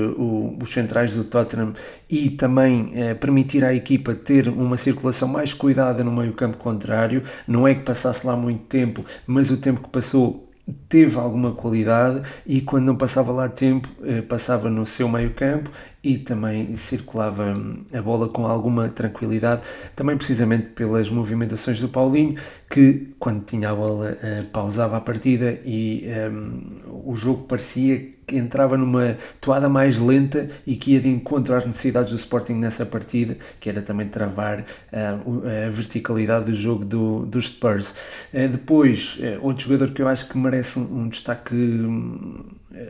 os 0.60 0.72
centrais 0.72 1.14
do 1.14 1.24
Tottenham 1.24 1.72
e 2.10 2.30
também 2.30 2.92
eh, 2.94 3.14
permitir 3.14 3.64
à 3.64 3.72
equipa 3.72 4.14
ter 4.14 4.48
uma 4.48 4.76
circulação 4.76 5.28
mais 5.28 5.54
cuidada 5.54 6.02
no 6.02 6.10
meio 6.10 6.32
campo 6.32 6.58
contrário. 6.58 7.22
Não 7.46 7.66
é 7.66 7.74
que 7.74 7.82
passasse 7.82 8.26
lá 8.26 8.36
muito 8.36 8.64
tempo, 8.64 9.04
mas 9.26 9.50
o 9.50 9.56
tempo 9.56 9.82
que 9.82 9.88
passou 9.88 10.47
teve 10.88 11.18
alguma 11.18 11.52
qualidade 11.52 12.22
e 12.46 12.60
quando 12.60 12.86
não 12.86 12.96
passava 12.96 13.32
lá 13.32 13.48
tempo, 13.48 13.88
eh, 14.02 14.22
passava 14.22 14.68
no 14.68 14.84
seu 14.84 15.08
meio 15.08 15.32
campo 15.34 15.70
e 16.02 16.16
também 16.16 16.76
circulava 16.76 17.52
a 17.92 18.02
bola 18.02 18.28
com 18.28 18.46
alguma 18.46 18.88
tranquilidade, 18.88 19.62
também 19.96 20.16
precisamente 20.16 20.66
pelas 20.68 21.10
movimentações 21.10 21.80
do 21.80 21.88
Paulinho, 21.88 22.36
que 22.70 23.08
quando 23.18 23.44
tinha 23.44 23.70
a 23.70 23.74
bola 23.74 24.12
uh, 24.12 24.44
pausava 24.46 24.96
a 24.96 25.00
partida 25.00 25.58
e 25.64 26.06
um, 26.30 27.10
o 27.10 27.16
jogo 27.16 27.44
parecia 27.44 28.10
que 28.26 28.36
entrava 28.36 28.76
numa 28.76 29.16
toada 29.40 29.68
mais 29.68 29.98
lenta 29.98 30.50
e 30.66 30.76
que 30.76 30.92
ia 30.92 31.00
de 31.00 31.08
encontro 31.08 31.54
às 31.54 31.64
necessidades 31.64 32.12
do 32.12 32.16
Sporting 32.16 32.54
nessa 32.54 32.84
partida, 32.86 33.36
que 33.58 33.68
era 33.68 33.82
também 33.82 34.06
travar 34.06 34.60
uh, 34.60 35.66
a 35.66 35.70
verticalidade 35.70 36.52
do 36.52 36.54
jogo 36.54 36.84
do, 36.84 37.26
dos 37.26 37.46
Spurs. 37.46 37.90
Uh, 38.32 38.48
depois, 38.48 39.18
outro 39.40 39.64
jogador 39.64 39.92
que 39.92 40.02
eu 40.02 40.08
acho 40.08 40.28
que 40.28 40.38
merece 40.38 40.78
um, 40.78 41.02
um 41.02 41.08
destaque 41.08 41.54
hum, 41.54 42.44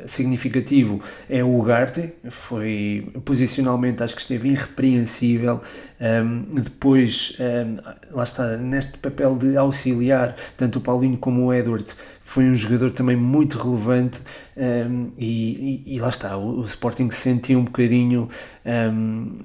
significativo 0.06 1.00
é 1.28 1.42
o 1.42 1.58
Ugarte, 1.58 2.12
foi 2.30 3.10
posicionalmente 3.24 4.02
acho 4.02 4.14
que 4.14 4.20
esteve 4.20 4.50
irrepreensível, 4.50 5.60
um, 6.00 6.54
depois 6.60 7.36
um, 7.40 8.16
lá 8.16 8.22
está, 8.22 8.56
neste 8.56 8.98
papel 8.98 9.36
de 9.36 9.56
auxiliar 9.56 10.36
tanto 10.56 10.78
o 10.78 10.82
Paulinho 10.82 11.16
como 11.18 11.46
o 11.46 11.54
Edwards, 11.54 11.96
foi 12.28 12.44
um 12.44 12.54
jogador 12.54 12.92
também 12.92 13.16
muito 13.16 13.56
relevante. 13.56 14.20
Um, 14.54 15.10
e, 15.16 15.82
e, 15.86 15.94
e, 15.94 15.98
lá 15.98 16.10
está, 16.10 16.36
o, 16.36 16.60
o, 16.60 16.64
Sporting 16.66 17.10
sentiu 17.10 17.58
um 17.58 17.64
bocadinho 17.64 18.28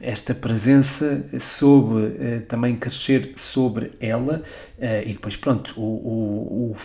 esta 0.02 0.36
presença, 0.36 1.26
soube 1.40 1.96
uh, 1.96 2.42
também 2.46 2.76
crescer 2.76 3.36
sobre 3.38 3.94
ela. 4.02 4.44
Uh, 4.78 5.08
e 5.08 5.14
depois 5.14 5.38
pronto, 5.38 5.80
o, 5.80 5.82
o, 5.82 6.72
o 6.72 6.76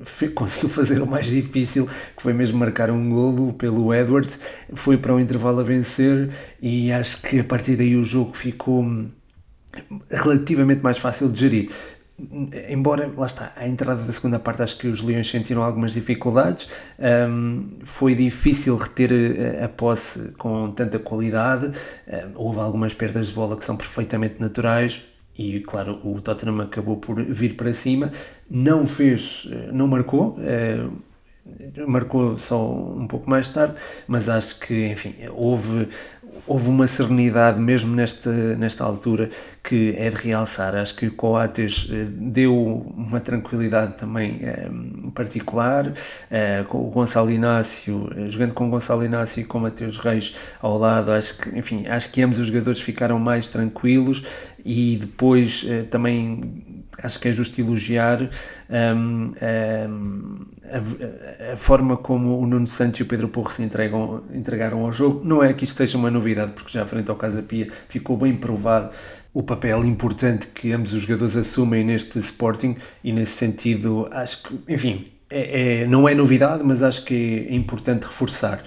conseguiu 0.34 0.68
fazer 0.68 1.00
o 1.00 1.06
mais 1.06 1.26
difícil, 1.26 1.88
que 2.16 2.22
foi 2.22 2.32
mesmo 2.32 2.58
marcar 2.58 2.90
um 2.90 3.10
golo 3.10 3.52
pelo 3.52 3.92
Edwards, 3.94 4.40
foi 4.74 4.96
para 4.96 5.14
o 5.14 5.20
intervalo 5.20 5.60
a 5.60 5.62
vencer 5.62 6.30
e 6.60 6.92
acho 6.92 7.22
que 7.22 7.40
a 7.40 7.44
partir 7.44 7.76
daí 7.76 7.96
o 7.96 8.04
jogo 8.04 8.36
ficou 8.36 8.84
relativamente 10.10 10.82
mais 10.82 10.98
fácil 10.98 11.28
de 11.28 11.40
gerir. 11.40 11.70
Embora, 12.68 13.08
lá 13.16 13.26
está, 13.26 13.52
a 13.54 13.68
entrada 13.68 14.02
da 14.02 14.12
segunda 14.12 14.40
parte 14.40 14.60
acho 14.60 14.76
que 14.76 14.88
os 14.88 15.02
Leões 15.02 15.30
sentiram 15.30 15.62
algumas 15.62 15.92
dificuldades, 15.92 16.68
um, 16.98 17.78
foi 17.84 18.12
difícil 18.16 18.76
reter 18.76 19.12
a, 19.60 19.66
a, 19.66 19.68
posse 19.68 20.32
com 20.32 20.72
tanta 20.72 20.98
qualidade, 20.98 21.70
um, 22.08 22.32
houve 22.34 22.58
algumas 22.58 22.92
perdas 22.92 23.28
de 23.28 23.34
bola 23.34 23.56
que 23.56 23.64
são 23.64 23.76
perfeitamente 23.76 24.34
naturais, 24.40 25.04
e 25.38 25.60
claro, 25.60 26.00
o 26.04 26.20
Tottenham 26.20 26.60
acabou 26.60 26.96
por 26.96 27.22
vir 27.22 27.54
para 27.54 27.72
cima, 27.72 28.10
não 28.50 28.86
fez, 28.86 29.48
não 29.72 29.86
marcou, 29.86 30.36
eh, 30.40 30.84
marcou 31.86 32.38
só 32.38 32.70
um 32.70 33.06
pouco 33.06 33.30
mais 33.30 33.48
tarde, 33.48 33.74
mas 34.06 34.28
acho 34.28 34.60
que, 34.60 34.88
enfim, 34.88 35.14
houve 35.30 35.88
houve 36.46 36.68
uma 36.68 36.86
serenidade 36.86 37.60
mesmo 37.60 37.94
nesta, 37.94 38.30
nesta 38.56 38.84
altura 38.84 39.30
que 39.62 39.94
é 39.96 40.08
de 40.08 40.16
realçar. 40.16 40.74
Acho 40.74 40.94
que 40.94 41.06
o 41.06 41.12
Coates 41.12 41.88
eh, 41.92 42.06
deu 42.10 42.54
uma 42.96 43.20
tranquilidade 43.20 43.94
também 43.98 44.40
eh, 44.42 44.68
particular, 45.14 45.92
eh, 46.30 46.64
com 46.68 46.78
o 46.78 46.90
Gonçalo 46.90 47.30
Inácio, 47.30 48.10
jogando 48.28 48.54
com 48.54 48.66
o 48.66 48.70
Gonçalo 48.70 49.04
Inácio 49.04 49.40
e 49.40 49.44
com 49.44 49.58
o 49.58 49.60
Mateus 49.60 49.98
Reis 49.98 50.34
ao 50.60 50.78
lado, 50.78 51.12
acho 51.12 51.38
que, 51.38 51.58
enfim, 51.58 51.86
acho 51.86 52.10
que 52.10 52.22
ambos 52.22 52.38
os 52.38 52.46
jogadores 52.46 52.80
ficaram 52.80 53.18
mais 53.18 53.48
tranquilos 53.48 54.24
e 54.64 54.96
depois 54.96 55.64
também 55.90 56.77
acho 57.02 57.18
que 57.20 57.28
é 57.28 57.32
justo 57.32 57.60
elogiar 57.60 58.22
um, 58.68 59.32
um, 59.88 60.46
a, 60.64 61.52
a, 61.52 61.56
forma 61.56 61.96
como 61.96 62.38
o 62.38 62.46
Nuno 62.46 62.66
Santos 62.66 63.00
e 63.00 63.02
o 63.02 63.06
Pedro 63.06 63.28
Porro 63.28 63.50
se 63.50 63.62
entregam, 63.62 64.22
entregaram 64.32 64.84
ao 64.84 64.92
jogo. 64.92 65.22
Não 65.24 65.42
é 65.42 65.52
que 65.52 65.64
isto 65.64 65.76
seja 65.76 65.96
uma 65.96 66.10
novidade, 66.10 66.52
porque 66.52 66.72
já 66.72 66.84
frente 66.84 67.10
ao 67.10 67.16
Casa 67.16 67.42
Pia 67.42 67.68
ficou 67.88 68.16
bem 68.16 68.36
provado 68.36 68.90
o 69.32 69.42
papel 69.42 69.84
importante 69.84 70.48
que 70.48 70.72
ambos 70.72 70.92
os 70.92 71.02
jogadores 71.02 71.36
assumem 71.36 71.84
neste 71.84 72.18
Sporting 72.18 72.76
e 73.04 73.12
nesse 73.12 73.32
sentido 73.32 74.08
acho 74.10 74.42
que, 74.42 74.72
enfim, 74.72 75.06
é, 75.30 75.82
é 75.82 75.86
não 75.86 76.08
é 76.08 76.14
novidade, 76.14 76.62
mas 76.64 76.82
acho 76.82 77.04
que 77.04 77.46
é 77.48 77.54
importante 77.54 78.04
reforçar. 78.04 78.62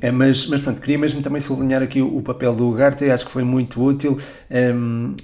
É, 0.00 0.10
mas, 0.10 0.46
mas 0.46 0.60
pronto, 0.60 0.80
queria 0.80 0.98
mesmo 0.98 1.20
também 1.22 1.40
sublinhar 1.40 1.82
aqui 1.82 2.00
o, 2.00 2.18
o 2.18 2.22
papel 2.22 2.54
do 2.54 2.68
Ugarte, 2.68 3.04
acho 3.10 3.26
que 3.26 3.32
foi 3.32 3.44
muito 3.44 3.82
útil. 3.82 4.16
Um, 4.50 5.16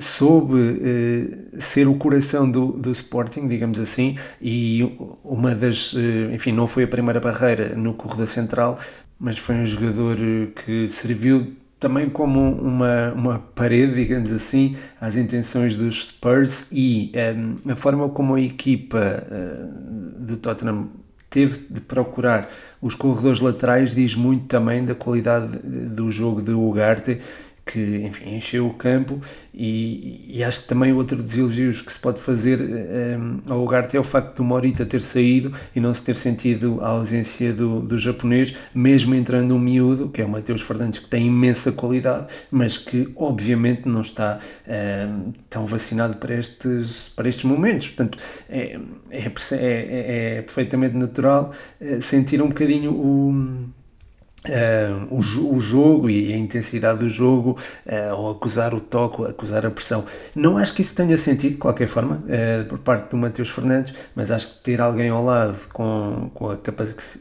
soube 0.00 0.54
uh, 0.54 1.60
ser 1.60 1.88
o 1.88 1.94
coração 1.94 2.50
do, 2.50 2.72
do 2.72 2.92
Sporting, 2.92 3.48
digamos 3.48 3.80
assim, 3.80 4.18
e 4.40 4.82
uma 5.24 5.54
das, 5.54 5.94
uh, 5.94 6.30
enfim, 6.32 6.52
não 6.52 6.66
foi 6.66 6.84
a 6.84 6.88
primeira 6.88 7.20
barreira 7.20 7.74
no 7.74 7.94
corredor 7.94 8.26
central, 8.26 8.78
mas 9.18 9.38
foi 9.38 9.56
um 9.56 9.64
jogador 9.64 10.16
que 10.64 10.88
serviu 10.88 11.54
também 11.80 12.10
como 12.10 12.52
uma, 12.56 13.12
uma 13.12 13.38
parede, 13.38 13.94
digamos 13.94 14.32
assim, 14.32 14.76
às 15.00 15.16
intenções 15.16 15.76
dos 15.76 16.08
Spurs 16.08 16.68
e 16.72 17.12
um, 17.64 17.72
a 17.72 17.76
forma 17.76 18.08
como 18.08 18.34
a 18.34 18.40
equipa 18.40 19.24
uh, 19.30 20.20
do 20.20 20.36
Tottenham 20.36 20.88
teve 21.38 21.66
de 21.70 21.80
procurar 21.80 22.50
os 22.82 22.96
corredores 22.96 23.40
laterais 23.40 23.94
diz 23.94 24.16
muito 24.16 24.46
também 24.46 24.84
da 24.84 24.94
qualidade 24.94 25.56
do 25.58 26.10
jogo 26.10 26.42
de 26.42 26.50
Ugarte 26.50 27.20
que 27.68 28.02
enfim, 28.06 28.34
encheu 28.34 28.66
o 28.66 28.72
campo 28.72 29.20
e, 29.52 30.24
e, 30.26 30.42
acho 30.42 30.62
que 30.62 30.68
também 30.68 30.92
outro 30.92 31.22
dos 31.22 31.36
elogios 31.36 31.82
que 31.82 31.92
se 31.92 31.98
pode 31.98 32.18
fazer 32.18 32.60
um, 32.60 32.64
eh, 32.66 33.18
ao 33.50 33.62
Ugarte 33.62 33.96
é 33.96 34.00
o 34.00 34.04
facto 34.04 34.36
do 34.36 34.44
Morita 34.44 34.86
ter 34.86 35.02
saído 35.02 35.52
e 35.76 35.80
não 35.80 35.92
se 35.92 36.02
ter 36.02 36.16
sentido 36.16 36.78
a 36.80 36.88
ausência 36.88 37.52
do, 37.52 37.80
do 37.80 37.98
japonês, 37.98 38.56
mesmo 38.74 39.14
entrando 39.14 39.54
um 39.54 39.58
miúdo, 39.58 40.08
que 40.08 40.22
é 40.22 40.24
o 40.24 40.28
Mateus 40.28 40.62
Fernandes, 40.62 41.00
que 41.00 41.08
tem 41.08 41.26
imensa 41.26 41.70
qualidade, 41.70 42.28
mas 42.50 42.78
que 42.78 43.12
obviamente 43.14 43.86
não 43.86 44.00
está 44.00 44.38
um, 44.38 44.70
eh, 44.72 45.08
tão 45.50 45.66
vacinado 45.66 46.16
para 46.16 46.34
estes, 46.34 47.12
para 47.14 47.28
estes 47.28 47.44
momentos. 47.44 47.88
Portanto, 47.88 48.16
é, 48.48 48.78
é, 49.10 49.26
é, 49.26 50.36
é 50.38 50.42
perfeitamente 50.42 50.96
natural 50.96 51.52
eh, 51.78 52.00
sentir 52.00 52.40
um 52.40 52.48
bocadinho 52.48 52.92
o 52.92 53.68
O, 55.10 55.18
o, 55.18 55.60
jogo 55.60 56.10
e 56.10 56.32
a 56.32 56.36
intensidade 56.36 57.00
do 57.00 57.10
jogo, 57.10 57.58
uh, 57.86 58.14
ou 58.14 58.30
acusar 58.30 58.74
o 58.74 58.80
toque, 58.80 59.24
acusar 59.24 59.66
a 59.66 59.70
pressão. 59.70 60.04
Não 60.34 60.58
acho 60.58 60.74
que 60.74 60.82
isso 60.82 60.94
tenha 60.94 61.16
sentido, 61.16 61.52
de 61.52 61.58
qualquer 61.58 61.88
forma, 61.88 62.16
uh, 62.16 62.64
por 62.66 62.78
parte 62.78 63.10
do 63.10 63.16
Mateus 63.16 63.48
Fernandes, 63.48 63.94
mas 64.14 64.30
acho 64.30 64.58
que 64.58 64.64
ter 64.64 64.80
alguém 64.80 65.08
ao 65.08 65.24
lado 65.24 65.56
com, 65.72 66.30
com, 66.34 66.50
a, 66.50 66.56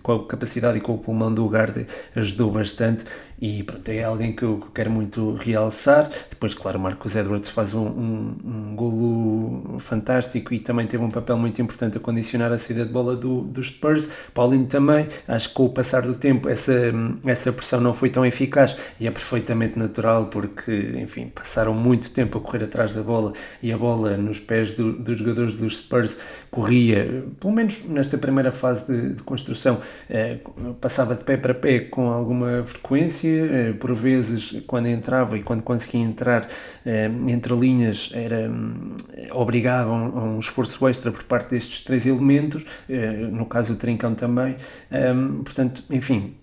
com 0.03 0.11
a 0.13 0.27
capacidade 0.27 0.77
e 0.77 0.81
com 0.81 0.93
o 0.93 0.97
pulmão 0.97 1.33
do 1.33 1.45
Ugarte 1.45 1.87
ajudou 2.15 2.51
bastante 2.51 3.05
e 3.39 3.61
pronto, 3.63 3.87
é 3.89 4.03
alguém 4.03 4.33
que 4.33 4.43
eu 4.43 4.59
quero 4.73 4.89
muito 4.89 5.33
realçar. 5.35 6.09
Depois, 6.29 6.55
claro, 6.55 6.79
Marcos 6.79 7.15
Edwards 7.15 7.49
faz 7.49 7.73
um, 7.73 7.85
um, 7.85 8.35
um 8.43 8.75
golo 8.75 9.79
fantástico 9.79 10.53
e 10.55 10.59
também 10.59 10.87
teve 10.87 11.03
um 11.03 11.11
papel 11.11 11.37
muito 11.37 11.61
importante 11.61 11.97
a 11.97 11.99
condicionar 11.99 12.51
a 12.51 12.57
saída 12.57 12.83
de 12.83 12.91
bola 12.91 13.15
do, 13.15 13.41
dos 13.41 13.67
Spurs. 13.67 14.09
Paulinho 14.33 14.65
também, 14.65 15.07
acho 15.27 15.49
que 15.49 15.55
com 15.55 15.65
o 15.65 15.69
passar 15.69 16.01
do 16.01 16.15
tempo 16.15 16.49
essa, 16.49 16.91
essa 17.25 17.51
pressão 17.57 17.81
não 17.81 17.93
foi 17.93 18.09
tão 18.09 18.25
eficaz 18.25 18.77
e 18.99 19.07
é 19.07 19.11
perfeitamente 19.11 19.77
natural 19.77 20.27
porque, 20.27 20.93
enfim, 20.97 21.31
passaram 21.33 21.73
muito 21.73 22.09
tempo 22.11 22.37
a 22.37 22.41
correr 22.41 22.63
atrás 22.63 22.93
da 22.93 23.01
bola 23.01 23.33
e 23.61 23.71
a 23.71 23.77
bola 23.77 24.15
nos 24.15 24.39
pés 24.39 24.73
do, 24.73 24.93
dos 24.93 25.17
jogadores 25.17 25.53
dos 25.55 25.77
Spurs 25.77 26.17
corria, 26.49 27.23
pelo 27.39 27.53
menos 27.53 27.83
nesta 27.85 28.17
primeira 28.17 28.51
fase 28.51 28.91
de, 28.91 29.13
de 29.15 29.23
construção, 29.23 29.79
eh, 30.09 30.37
passava 30.79 31.15
de 31.15 31.23
pé 31.23 31.37
para 31.37 31.53
pé 31.53 31.79
com 31.79 32.09
alguma 32.09 32.63
frequência 32.63 33.27
eh, 33.27 33.73
por 33.73 33.93
vezes, 33.93 34.61
quando 34.67 34.87
entrava 34.87 35.37
e 35.37 35.43
quando 35.43 35.63
conseguia 35.63 36.01
entrar 36.01 36.47
eh, 36.85 37.09
entre 37.27 37.53
linhas, 37.55 38.11
era, 38.13 38.49
hum, 38.49 38.95
obrigavam 39.31 40.17
a 40.17 40.23
um 40.23 40.39
esforço 40.39 40.87
extra 40.87 41.11
por 41.11 41.23
parte 41.23 41.51
destes 41.51 41.83
três 41.83 42.05
elementos, 42.05 42.65
eh, 42.89 43.27
no 43.31 43.45
caso 43.45 43.73
o 43.73 43.75
Trincão 43.75 44.13
também. 44.15 44.55
Hum, 44.91 45.43
portanto, 45.43 45.83
enfim, 45.89 46.35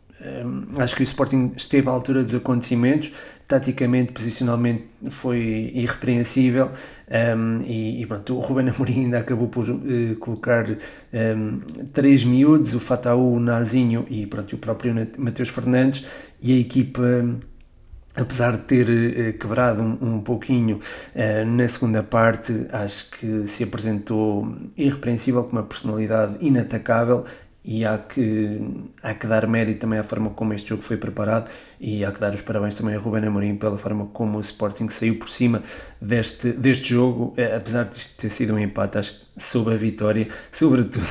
acho 0.78 0.96
que 0.96 1.02
o 1.02 1.04
Sporting 1.04 1.52
esteve 1.56 1.88
à 1.88 1.92
altura 1.92 2.22
dos 2.22 2.34
acontecimentos, 2.34 3.12
taticamente, 3.46 4.12
posicionalmente 4.12 4.84
foi 5.10 5.70
irrepreensível. 5.74 6.70
Um, 7.36 7.62
e, 7.62 8.02
e, 8.02 8.06
pronto, 8.06 8.36
o 8.36 8.40
Ruben 8.40 8.68
Amorim 8.70 9.04
ainda 9.04 9.18
acabou 9.18 9.48
por 9.48 9.68
uh, 9.68 10.16
colocar 10.18 10.66
um, 10.70 11.60
três 11.92 12.24
miúdos, 12.24 12.74
o 12.74 12.80
Fataú, 12.80 13.34
o 13.34 13.40
Nazinho 13.40 14.06
e 14.08 14.26
pronto, 14.26 14.54
o 14.54 14.58
próprio 14.58 14.94
Mateus 15.18 15.48
Fernandes. 15.48 16.06
E 16.40 16.52
a 16.52 16.58
equipa 16.58 17.02
apesar 18.16 18.52
de 18.52 18.58
ter 18.58 18.88
uh, 18.88 19.38
quebrado 19.38 19.82
um, 19.82 20.14
um 20.14 20.20
pouquinho 20.20 20.76
uh, 21.14 21.44
na 21.44 21.66
segunda 21.66 22.02
parte, 22.02 22.66
acho 22.72 23.10
que 23.10 23.46
se 23.46 23.64
apresentou 23.64 24.56
irrepreensível 24.76 25.44
com 25.44 25.52
uma 25.52 25.64
personalidade 25.64 26.36
inatacável 26.40 27.24
e 27.64 27.82
há 27.84 27.96
que, 27.96 28.60
há 29.02 29.14
que 29.14 29.26
dar 29.26 29.46
mérito 29.46 29.80
também 29.80 29.98
à 29.98 30.02
forma 30.02 30.30
como 30.30 30.52
este 30.52 30.68
jogo 30.68 30.82
foi 30.82 30.98
preparado 30.98 31.50
e 31.80 32.04
há 32.04 32.12
que 32.12 32.20
dar 32.20 32.34
os 32.34 32.42
parabéns 32.42 32.74
também 32.74 32.94
a 32.94 32.98
Ruben 32.98 33.24
Amorim 33.24 33.56
pela 33.56 33.78
forma 33.78 34.06
como 34.12 34.36
o 34.36 34.40
Sporting 34.40 34.88
saiu 34.88 35.16
por 35.16 35.28
cima 35.30 35.62
deste, 36.00 36.52
deste 36.52 36.90
jogo, 36.90 37.32
é, 37.36 37.56
apesar 37.56 37.84
de 37.84 37.96
isto 37.96 38.20
ter 38.20 38.28
sido 38.28 38.54
um 38.54 38.58
empate, 38.58 38.98
acho 38.98 39.12
que 39.14 39.42
soube 39.42 39.72
a 39.72 39.76
vitória, 39.76 40.28
sobretudo 40.52 41.04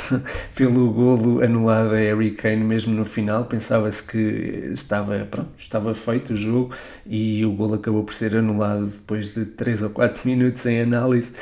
pelo 0.55 0.91
golo 0.91 1.43
anulado 1.43 1.93
a 1.93 1.97
Harry 1.97 2.31
Kane 2.31 2.63
mesmo 2.63 2.93
no 2.93 3.03
final, 3.03 3.45
pensava-se 3.45 4.03
que 4.03 4.71
estava, 4.73 5.27
pronto, 5.29 5.49
estava 5.57 5.95
feito 5.95 6.33
o 6.33 6.35
jogo 6.35 6.73
e 7.05 7.43
o 7.45 7.51
golo 7.51 7.75
acabou 7.75 8.03
por 8.03 8.13
ser 8.13 8.35
anulado 8.35 8.85
depois 8.85 9.33
de 9.33 9.45
3 9.45 9.81
ou 9.81 9.89
4 9.89 10.21
minutos 10.29 10.65
em 10.67 10.81
análise, 10.81 11.33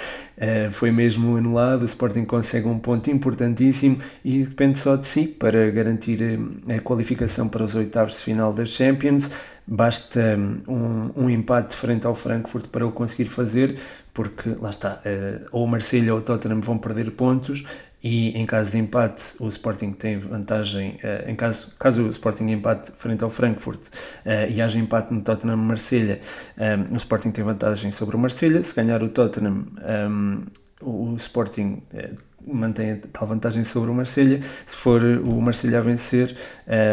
uh, 0.42 0.72
foi 0.72 0.92
mesmo 0.92 1.38
anulado, 1.38 1.84
o 1.84 1.86
Sporting 1.86 2.26
consegue 2.26 2.68
um 2.68 2.80
ponto 2.80 3.10
importantíssimo 3.12 4.00
e 4.26 4.44
depende 4.44 4.80
só 4.80 4.96
de 4.96 5.06
si 5.06 5.28
para 5.28 5.70
garantir 5.70 6.20
a 6.68 6.80
qualificação 6.82 7.48
para 7.48 7.64
os 7.64 7.76
oitavos 7.76 8.14
de 8.14 8.20
final 8.20 8.52
das 8.52 8.70
Champions, 8.70 9.32
basta 9.68 10.38
um, 10.68 11.12
um 11.16 11.30
empate 11.30 11.76
frente 11.76 12.08
ao 12.08 12.16
Frankfurt 12.16 12.68
para 12.68 12.86
o 12.86 12.92
conseguir 12.92 13.30
fazer, 13.30 13.78
porque 14.14 14.50
lá 14.60 14.70
está, 14.70 15.02
uh, 15.06 15.48
ou 15.52 15.64
o 15.64 15.68
Marselha 15.68 16.14
ou 16.14 16.20
o 16.20 16.24
Tottenham 16.24 16.60
vão 16.60 16.78
perder 16.78 17.12
pontos 17.12 17.66
e 18.04 18.30
em 18.38 18.46
caso 18.46 18.72
de 18.72 18.78
empate 18.80 19.36
o 19.40 19.48
Sporting 19.48 19.92
tem 19.92 20.18
vantagem, 20.18 21.00
uh, 21.04 21.30
em 21.30 21.36
caso, 21.36 21.74
caso 21.78 22.04
o 22.04 22.10
Sporting 22.10 22.50
empate 22.50 22.92
frente 22.92 23.24
ao 23.24 23.30
Frankfurt 23.30 23.80
uh, 23.88 24.50
e 24.50 24.62
haja 24.62 24.80
empate 24.80 25.14
no 25.14 25.22
Tottenham 25.22 25.58
Marselha, 25.58 26.20
um, 26.58 26.94
o 26.94 26.98
Sporting 26.98 27.32
tem 27.32 27.44
vantagem 27.44 27.92
sobre 27.92 28.16
o 28.16 28.20
Marselha, 28.20 28.64
se 28.64 28.76
ganhar 28.76 29.04
o 29.04 29.10
Tottenham 29.10 29.66
um, 30.10 30.44
o 30.82 31.16
Sporting 31.18 31.84
uh, 31.94 32.32
mantém 32.46 32.94
a 32.94 32.98
tal 33.14 33.28
vantagem 33.28 33.64
sobre 33.64 33.92
o 33.92 33.94
Marselha, 33.94 34.42
se 34.66 34.76
for 34.76 35.04
o 35.04 35.40
Marselha 35.42 35.78
a 35.78 35.82
vencer, 35.82 36.36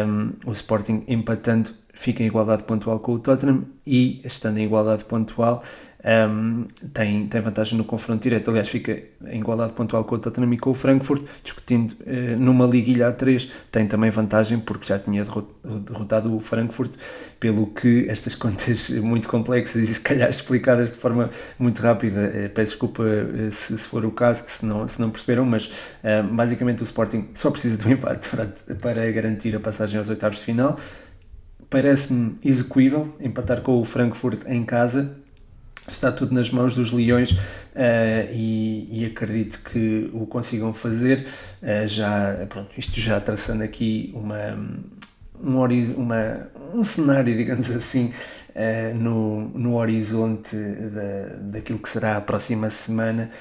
um, 0.05 0.31
o 0.45 0.51
Sporting 0.51 1.03
empatando 1.07 1.71
fica 1.99 2.23
em 2.23 2.27
igualdade 2.27 2.63
pontual 2.63 2.97
com 2.99 3.11
o 3.11 3.19
Tottenham. 3.19 3.65
E, 3.85 4.21
estando 4.23 4.57
em 4.57 4.65
igualdade 4.65 5.03
pontual, 5.03 5.61
um, 6.01 6.65
tem, 6.93 7.27
tem 7.27 7.41
vantagem 7.41 7.77
no 7.77 7.83
confronto 7.83 8.23
direto. 8.23 8.49
Aliás, 8.49 8.69
fica 8.69 9.01
em 9.27 9.39
igualdade 9.39 9.73
pontual 9.73 10.05
com 10.05 10.15
o 10.15 10.19
Tottenham 10.19 10.53
e 10.53 10.57
com 10.57 10.69
o 10.69 10.73
Frankfurt, 10.73 11.23
discutindo 11.43 11.91
uh, 11.91 12.39
numa 12.39 12.65
liguilha 12.65 13.11
A3, 13.11 13.49
tem 13.71 13.85
também 13.85 14.09
vantagem 14.09 14.59
porque 14.59 14.87
já 14.87 14.97
tinha 14.97 15.25
derrotado 15.85 16.33
o 16.33 16.39
Frankfurt, 16.39 16.93
pelo 17.39 17.67
que 17.67 18.05
estas 18.07 18.33
contas 18.35 18.89
muito 18.89 19.27
complexas 19.27 19.89
e 19.89 19.93
se 19.93 19.99
calhar 19.99 20.29
explicadas 20.29 20.91
de 20.91 20.97
forma 20.97 21.29
muito 21.57 21.81
rápida, 21.81 22.31
uh, 22.33 22.49
peço 22.49 22.71
desculpa 22.71 23.03
uh, 23.03 23.51
se, 23.51 23.77
se, 23.77 23.87
for 23.87 24.05
o 24.05 24.11
caso, 24.11 24.43
se 24.47 24.65
não, 24.65 24.87
se 24.87 25.01
não 25.01 25.09
perceberam, 25.09 25.45
mas 25.45 25.71
basicamente 26.31 26.81
o 26.81 26.85
Sporting 26.85 27.27
só 27.33 27.51
precisa 27.51 27.77
de 27.77 27.87
um 27.87 27.91
empate 27.91 28.29
para, 28.29 28.47
para 28.75 29.11
garantir 29.11 29.55
a 29.55 29.59
passagem 29.59 29.97
aos 29.99 30.09
oitavos 30.09 30.37
de 30.37 30.45
final 30.45 30.77
parece-me 31.69 32.37
execuível 32.43 33.13
empatar 33.19 33.61
com 33.61 33.79
o 33.79 33.85
Frankfurt 33.85 34.41
em 34.47 34.63
casa. 34.63 35.18
Está 35.87 36.11
tudo 36.11 36.33
nas 36.33 36.51
mãos 36.51 36.75
dos 36.75 36.91
Leões 36.91 37.31
uh, 37.31 37.37
e, 38.31 38.87
e, 38.91 39.05
acredito 39.05 39.63
que 39.63 40.09
o 40.13 40.25
consigam 40.25 40.73
fazer. 40.73 41.27
Uh, 41.61 41.87
já, 41.87 42.45
pronto, 42.47 42.69
isto 42.77 42.99
já 42.99 43.19
traçando 43.19 43.63
aqui 43.63 44.11
uma, 44.15 44.53
um, 45.41 45.63
uma, 45.97 46.49
um 46.73 46.83
cenário, 46.83 47.35
digamos 47.37 47.69
assim, 47.71 48.13
uh, 48.49 48.95
no, 48.95 49.49
no 49.49 49.75
horizonte 49.77 50.55
da, 50.55 51.35
daquilo 51.57 51.79
que 51.79 51.89
será 51.89 52.17
a 52.17 52.21
próxima 52.21 52.69
semana 52.69 53.31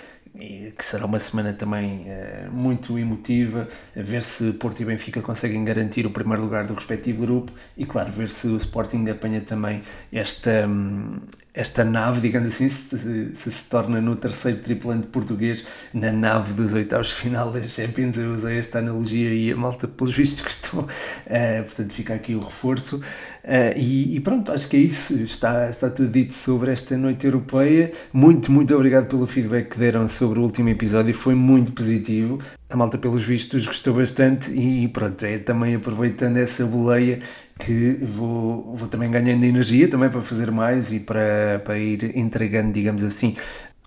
que 0.77 0.85
será 0.85 1.05
uma 1.05 1.19
semana 1.19 1.53
também 1.53 2.07
uh, 2.07 2.53
muito 2.53 2.99
emotiva, 2.99 3.69
a 3.97 4.03
ver 4.03 4.23
se 4.23 4.53
Porto 4.53 4.81
e 4.81 4.85
Benfica 4.85 5.21
conseguem 5.21 5.65
garantir 5.65 6.07
o 6.07 6.11
primeiro 6.11 6.43
lugar 6.43 6.65
do 6.65 6.75
respectivo 6.75 7.23
grupo 7.23 7.53
e, 7.77 7.85
claro, 7.85 8.13
ver 8.13 8.29
se 8.29 8.47
o 8.47 8.57
Sporting 8.57 9.09
apanha 9.09 9.41
também 9.41 9.83
esta, 10.13 10.67
um, 10.69 11.19
esta 11.59 11.83
nave, 11.83 12.21
digamos 12.21 12.51
assim, 12.51 12.69
se, 12.69 13.35
se, 13.35 13.51
se 13.51 13.65
torna 13.69 14.01
no 14.01 14.15
terceiro 14.15 14.59
tripulante 14.59 15.09
português 15.09 15.67
na 15.93 16.13
nave 16.13 16.53
dos 16.53 16.73
oitavos 16.73 17.09
de 17.09 17.15
final 17.15 17.51
das 17.51 17.73
Champions. 17.73 18.17
Eu 18.17 18.33
usei 18.33 18.61
esta 18.61 18.79
analogia 18.79 19.35
e 19.35 19.51
a 19.51 19.57
malta, 19.57 19.89
pelos 19.89 20.15
vistos, 20.15 20.41
gostou. 20.47 20.83
Uh, 20.83 21.65
portanto, 21.65 21.93
fica 21.93 22.15
aqui 22.15 22.37
o 22.37 22.39
reforço. 22.39 22.99
Uh, 23.43 23.77
e, 23.77 24.15
e, 24.15 24.21
pronto, 24.21 24.53
acho 24.53 24.69
que 24.69 24.77
é 24.77 24.81
isso. 24.81 25.15
Está, 25.15 25.69
está 25.69 25.91
tudo 25.91 26.09
dito 26.09 26.33
sobre 26.33 26.71
esta 26.71 26.97
noite 26.97 27.27
europeia. 27.27 27.91
Muito, 28.13 28.53
muito 28.53 28.73
obrigado 28.77 29.09
pelo 29.09 29.27
feedback 29.27 29.71
que 29.71 29.79
deram 29.81 30.09
sobre 30.09 30.39
o 30.39 30.43
último 30.45 30.69
episódio. 30.69 31.13
Foi 31.13 31.35
muito 31.35 31.73
positivo. 31.73 32.39
A 32.71 32.77
malta, 32.77 32.99
pelos 32.99 33.25
vistos, 33.25 33.67
gostou 33.67 33.95
bastante. 33.95 34.53
E 34.53 34.87
pronto, 34.87 35.25
é 35.25 35.39
também 35.39 35.75
aproveitando 35.75 36.37
essa 36.37 36.65
boleia 36.65 37.21
que 37.59 37.99
vou, 38.03 38.77
vou 38.77 38.89
também 38.89 39.11
ganhando 39.11 39.45
energia 39.45 39.89
também 39.89 40.09
para 40.09 40.23
fazer 40.23 40.51
mais 40.51 40.93
e 40.93 41.01
para, 41.01 41.61
para 41.65 41.79
ir 41.79 42.17
entregando, 42.17 42.73
digamos 42.73 43.03
assim, 43.03 43.37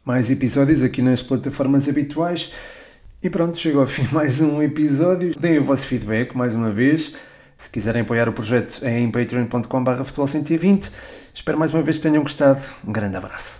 mais 0.04 0.30
episódios 0.30 0.84
aqui 0.84 1.02
nas 1.02 1.22
plataformas 1.22 1.88
habituais. 1.88 2.54
E 3.24 3.30
pronto, 3.30 3.58
chegou 3.58 3.82
ao 3.82 3.88
fim 3.88 4.08
mais 4.14 4.42
um 4.42 4.62
episódio. 4.62 5.38
Deem 5.40 5.60
o 5.60 5.64
vosso 5.64 5.86
feedback 5.86 6.36
mais 6.36 6.56
uma 6.56 6.72
vez. 6.72 7.16
Se 7.58 7.70
quiserem 7.70 8.02
apoiar 8.02 8.28
o 8.28 8.34
projeto 8.34 8.80
é 8.84 9.00
em 9.00 9.12
patreon.com.br 9.12 10.04
futebol 10.04 10.28
120. 10.28 10.92
Espero 11.34 11.60
mais 11.60 11.72
uma 11.72 11.84
vez 11.84 11.98
que 11.98 12.04
tenham 12.04 12.24
gostado. 12.24 12.66
Um 12.86 12.92
grande 12.92 13.18
abraço. 13.18 13.60